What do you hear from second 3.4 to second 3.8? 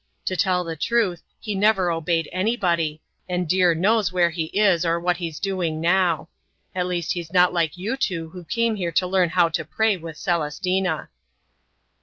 dear